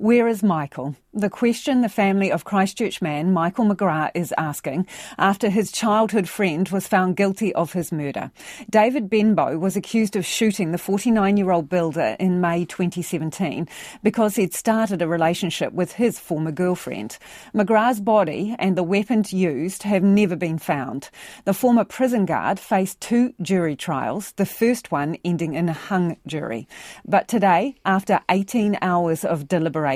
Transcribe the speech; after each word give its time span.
Where 0.00 0.28
is 0.28 0.42
Michael? 0.42 0.96
The 1.12 1.28
question 1.28 1.82
the 1.82 1.88
family 1.90 2.32
of 2.32 2.44
Christchurch 2.44 3.02
man 3.02 3.34
Michael 3.34 3.66
McGrath 3.66 4.12
is 4.14 4.32
asking 4.38 4.86
after 5.18 5.50
his 5.50 5.70
childhood 5.70 6.26
friend 6.26 6.66
was 6.70 6.86
found 6.86 7.16
guilty 7.16 7.52
of 7.54 7.74
his 7.74 7.92
murder. 7.92 8.30
David 8.70 9.10
Benbow 9.10 9.58
was 9.58 9.76
accused 9.76 10.16
of 10.16 10.24
shooting 10.24 10.72
the 10.72 10.78
49 10.78 11.36
year 11.36 11.50
old 11.50 11.68
builder 11.68 12.16
in 12.18 12.40
May 12.40 12.64
2017 12.64 13.68
because 14.02 14.36
he'd 14.36 14.54
started 14.54 15.02
a 15.02 15.08
relationship 15.08 15.74
with 15.74 15.92
his 15.92 16.18
former 16.18 16.52
girlfriend. 16.52 17.18
McGrath's 17.54 18.00
body 18.00 18.56
and 18.58 18.74
the 18.78 18.84
weapons 18.84 19.34
used 19.34 19.82
have 19.82 20.04
never 20.04 20.36
been 20.36 20.58
found. 20.58 21.10
The 21.44 21.52
former 21.52 21.84
prison 21.84 22.24
guard 22.24 22.58
faced 22.58 23.02
two 23.02 23.34
jury 23.42 23.76
trials, 23.76 24.32
the 24.36 24.46
first 24.46 24.90
one 24.92 25.18
ending 25.26 25.52
in 25.54 25.68
a 25.68 25.74
hung 25.74 26.16
jury. 26.26 26.68
But 27.04 27.28
today, 27.28 27.74
after 27.84 28.20
18 28.30 28.78
hours 28.80 29.26
of 29.26 29.48
deliberation, 29.48 29.89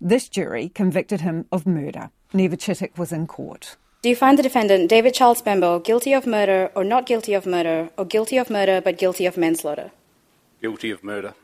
this 0.00 0.28
jury 0.28 0.70
convicted 0.70 1.20
him 1.20 1.44
of 1.52 1.66
murder. 1.66 2.10
Niva 2.32 2.58
Chittock 2.58 2.96
was 2.96 3.12
in 3.12 3.26
court. 3.26 3.76
Do 4.00 4.08
you 4.08 4.16
find 4.16 4.38
the 4.38 4.42
defendant, 4.42 4.88
David 4.88 5.12
Charles 5.12 5.42
Benbow, 5.42 5.80
guilty 5.80 6.12
of 6.12 6.26
murder 6.26 6.70
or 6.76 6.84
not 6.84 7.04
guilty 7.04 7.34
of 7.34 7.46
murder, 7.46 7.90
or 7.98 8.04
guilty 8.04 8.38
of 8.38 8.48
murder 8.48 8.80
but 8.80 8.96
guilty 8.96 9.26
of 9.26 9.36
manslaughter? 9.36 9.90
Guilty 10.62 10.90
of 10.90 11.02
murder. 11.02 11.34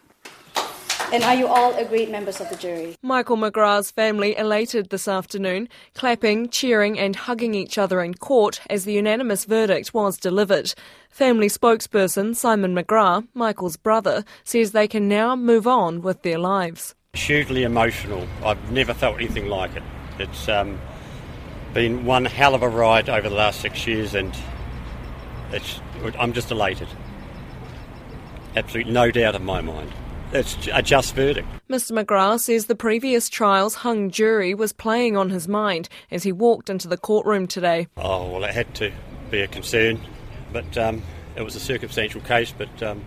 And 1.13 1.23
are 1.23 1.35
you 1.35 1.47
all 1.47 1.75
agreed 1.75 2.11
members 2.11 2.41
of 2.41 2.49
the 2.51 2.57
jury? 2.57 2.97
Michael 3.03 3.37
McGrath's 3.37 3.91
family 3.91 4.37
elated 4.37 4.91
this 4.91 5.07
afternoon, 5.07 5.69
clapping, 5.95 6.49
cheering, 6.49 6.99
and 6.99 7.15
hugging 7.15 7.55
each 7.55 7.79
other 7.79 8.03
in 8.03 8.15
court 8.15 8.61
as 8.71 8.85
the 8.85 8.95
unanimous 8.95 9.45
verdict 9.45 9.93
was 9.93 10.17
delivered. 10.17 10.75
Family 11.11 11.49
spokesperson 11.49 12.35
Simon 12.35 12.75
McGrath, 12.75 13.27
Michael's 13.35 13.77
brother, 13.77 14.25
says 14.45 14.73
they 14.73 14.89
can 14.89 15.09
now 15.09 15.37
move 15.37 15.67
on 15.67 16.03
with 16.03 16.23
their 16.23 16.39
lives 16.39 16.95
hugely 17.15 17.63
emotional. 17.63 18.27
I've 18.45 18.71
never 18.71 18.95
felt 18.95 19.17
anything 19.17 19.47
like 19.49 19.75
it. 19.77 19.83
It's 20.19 20.49
um, 20.49 20.79
been 21.73 22.05
one 22.05 22.25
hell 22.25 22.55
of 22.55 22.63
a 22.63 22.69
ride 22.69 23.09
over 23.09 23.29
the 23.29 23.35
last 23.35 23.61
six 23.61 23.87
years, 23.87 24.15
and 24.15 24.35
I'm 26.19 26.33
just 26.33 26.51
elated. 26.51 26.89
Absolutely 28.57 28.93
no 28.93 29.11
doubt 29.11 29.35
in 29.35 29.45
my 29.45 29.61
mind. 29.61 29.93
It's 30.33 30.69
a 30.73 30.83
just 30.83 31.15
verdict. 31.15 31.47
Mr 31.69 31.93
McGrath 31.93 32.41
says 32.41 32.67
the 32.67 32.75
previous 32.75 33.29
trial's 33.29 33.77
hung 33.77 34.11
jury 34.11 34.55
was 34.55 34.73
playing 34.73 35.17
on 35.17 35.31
his 35.31 35.47
mind 35.47 35.89
as 36.11 36.25
he 36.25 36.33
walked 36.33 36.69
into 36.69 36.89
the 36.89 36.97
courtroom 36.97 37.47
today. 37.47 37.89
Oh, 37.97 38.31
well, 38.31 38.45
it 38.45 38.53
had 38.53 38.75
to 38.77 38.93
be 39.31 39.41
a 39.41 39.47
concern, 39.47 40.01
but 40.53 40.77
um, 40.77 41.03
it 41.37 41.43
was 41.43 41.55
a 41.55 41.61
circumstantial 41.61 42.21
case, 42.21 42.53
but 42.57 42.83
um, 42.83 43.05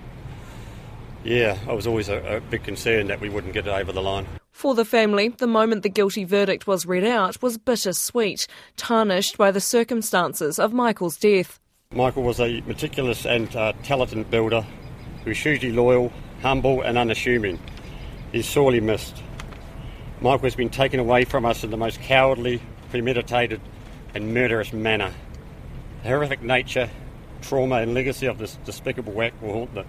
yeah, 1.28 1.58
I 1.67 1.73
was 1.73 1.86
always 1.86 2.08
a, 2.08 2.38
a 2.38 2.42
big 2.42 2.64
concern 2.64 3.08
that 3.08 3.20
we 3.20 3.28
wouldn't 3.28 3.53
get 3.53 3.67
it 3.67 3.72
over 3.72 3.92
the 3.92 4.02
line. 4.02 4.25
For 4.52 4.73
the 4.73 4.86
family, 4.86 5.28
the 5.28 5.45
moment 5.45 5.83
the 5.83 5.89
guilty 5.89 6.23
verdict 6.23 6.66
was 6.66 6.86
read 6.86 7.03
out 7.03 7.42
was 7.42 7.58
bittersweet, 7.58 8.47
tarnished 8.78 9.38
by 9.38 9.52
the 9.52 9.59
circumstances 9.59 10.58
of 10.58 10.72
Michael's 10.72 11.17
death. 11.17 11.59
Michael 11.92 12.23
was 12.23 12.39
a 12.39 12.61
meticulous 12.61 13.25
and 13.25 13.53
uh, 13.55 13.73
talented 13.83 14.31
builder 14.31 14.66
who 15.23 15.31
was 15.31 15.38
hugely 15.38 15.72
loyal, 15.72 16.11
humble, 16.42 16.81
and 16.81 16.98
unassuming. 16.98 17.59
He's 18.31 18.48
sorely 18.48 18.80
missed. 18.80 19.22
Michael 20.22 20.45
has 20.45 20.55
been 20.55 20.70
taken 20.70 21.00
away 21.00 21.25
from 21.25 21.45
us 21.45 21.64
in 21.64 21.72
the 21.72 21.78
most 21.78 22.02
cowardly, 22.02 22.61
premeditated, 22.89 23.61
and 24.16 24.33
murderous 24.33 24.72
manner. 24.72 25.14
The 26.03 26.09
horrific 26.09 26.42
nature, 26.42 26.89
trauma, 27.42 27.75
and 27.75 27.94
legacy 27.94 28.28
of 28.28 28.38
this 28.38 28.58
despicable 28.66 29.22
act 29.22 29.42
will 29.42 29.53
haunt 29.53 29.75
the 29.75 29.86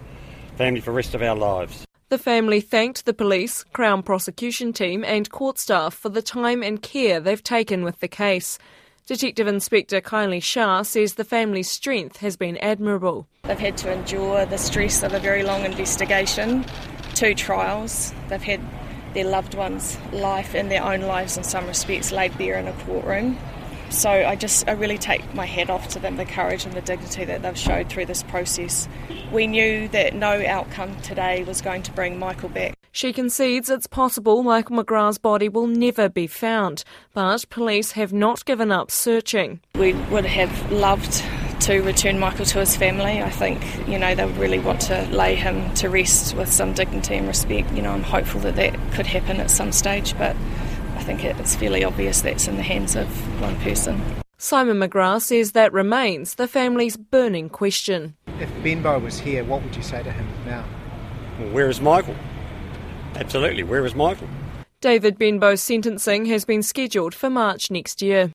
family 0.59 0.81
for 0.81 0.91
the 0.91 0.97
rest 0.97 1.15
of 1.15 1.23
our 1.23 1.37
lives. 1.37 1.87
The 2.11 2.19
family 2.19 2.61
thanked 2.61 3.05
the 3.05 3.15
police, 3.15 3.65
Crown 3.73 4.03
prosecution 4.03 4.73
team, 4.73 5.05
and 5.05 5.31
court 5.31 5.59
staff 5.59 5.95
for 5.95 6.09
the 6.09 6.23
time 6.23 6.63
and 6.63 6.83
care 6.83 7.21
they've 7.21 7.43
taken 7.43 7.85
with 7.85 8.01
the 8.01 8.09
case. 8.09 8.59
Detective 9.07 9.47
Inspector 9.47 10.01
Kylie 10.01 10.43
Shah 10.43 10.83
says 10.83 11.15
the 11.15 11.25
family's 11.25 11.71
strength 11.71 12.17
has 12.19 12.37
been 12.37 12.59
admirable. 12.59 13.27
They've 13.45 13.59
had 13.59 13.77
to 13.79 13.93
endure 13.93 14.45
the 14.47 14.59
stress 14.59 15.03
of 15.03 15.15
a 15.15 15.21
very 15.21 15.43
long 15.43 15.65
investigation, 15.65 16.67
two 17.15 17.35
trials. 17.35 18.13
They've 18.29 18.43
had 18.43 18.61
their 19.15 19.27
loved 19.27 19.55
ones' 19.55 19.97
life 20.13 20.55
and 20.55 20.71
their 20.71 20.83
own 20.83 21.03
lives, 21.03 21.37
in 21.37 21.45
some 21.45 21.67
respects, 21.67 22.11
laid 22.11 22.37
bare 22.37 22.59
in 22.59 22.67
a 22.67 22.73
courtroom. 22.85 23.39
So 23.91 24.11
I 24.11 24.37
just 24.37 24.69
I 24.69 24.73
really 24.73 24.99
take 24.99 25.35
my 25.35 25.47
hat 25.47 25.71
off 25.71 25.89
to 25.89 25.99
them, 25.99 26.17
the 26.17 26.25
courage 26.25 26.65
and 26.65 26.75
the 26.75 26.81
dignity 26.81 27.25
that 27.25 27.43
they've 27.43 27.59
showed 27.59 27.89
through 27.89 28.07
this 28.07 28.23
process. 28.23 28.89
We 29.33 29.47
knew 29.47 29.89
that 29.89 30.15
no 30.15 30.45
outcome 30.47 31.01
today 31.01 31.45
was 31.45 31.61
going 31.61 31.83
to 31.85 31.93
bring 31.93 32.19
Michael 32.19 32.49
back. 32.49 32.75
She 32.93 33.13
concedes 33.13 33.71
it's 33.71 33.87
possible 33.87 34.43
Michael 34.43 34.83
McGrath's 34.83 35.19
body 35.19 35.49
will 35.49 35.67
never 35.67 36.09
be 36.09 36.27
found, 36.27 36.85
but 37.15 37.49
police 37.51 37.93
have 37.93 38.13
not 38.13 38.45
given 38.45 38.73
up 38.73 38.91
searching. 38.91 39.61
We 39.75 39.93
would 39.93 40.27
have 40.27 40.73
loved 40.73 41.23
to 41.61 41.81
return 41.81 42.19
Michael 42.19 42.45
to 42.47 42.61
his 42.61 42.77
family. 42.77 43.23
I 43.23 43.31
think, 43.31 43.63
you 43.87 43.99
know, 43.99 44.15
they 44.15 44.25
would 44.25 44.37
really 44.39 44.59
want 44.59 44.81
to 44.83 45.03
lay 45.11 45.35
him 45.35 45.73
to 45.75 45.89
rest 45.89 46.35
with 46.35 46.51
some 46.53 46.73
dignity 46.73 47.17
and 47.17 47.27
respect. 47.27 47.71
You 47.73 47.83
know, 47.83 47.93
I'm 47.93 48.03
hopeful 48.03 48.41
that 48.43 48.57
that 48.57 48.75
could 48.93 49.07
happen 49.07 49.39
at 49.39 49.51
some 49.51 49.73
stage, 49.73 50.17
but 50.17 50.35
I 50.99 51.05
think 51.05 51.25
it's 51.25 51.55
fairly 51.55 51.85
obvious 51.85 52.21
that's 52.23 52.49
in 52.49 52.57
the 52.57 52.63
hands 52.63 52.97
of 52.97 53.07
one 53.41 53.57
person. 53.61 54.03
Simon 54.37 54.79
McGrath 54.79 55.23
says 55.23 55.53
that 55.53 55.73
remains 55.73 56.35
the 56.35 56.49
family's 56.49 56.97
burning 56.97 57.49
question. 57.49 58.17
If 58.41 58.51
Benbow 58.65 58.99
was 58.99 59.19
here, 59.19 59.45
what 59.45 59.63
would 59.63 59.77
you 59.77 59.83
say 59.83 60.03
to 60.03 60.11
him 60.11 60.27
now? 60.45 60.65
Well, 61.39 61.51
where 61.51 61.71
is 61.71 61.81
Michael? 61.81 62.17
Absolutely, 63.15 63.63
where 63.63 63.87
is 63.87 63.95
Michael? 63.95 64.29
David 64.81 65.19
Benbow's 65.19 65.63
sentencing 65.63 66.27
has 66.27 66.45
been 66.45 66.65
scheduled 66.65 67.15
for 67.15 67.31
March 67.31 67.71
next 67.71 68.03
year. 68.03 68.27